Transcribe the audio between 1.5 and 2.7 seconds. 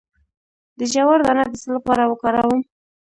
د څه لپاره وکاروم؟